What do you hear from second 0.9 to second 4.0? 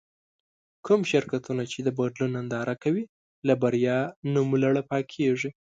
شرکتونه چې د بدلون ننداره کوي له بريا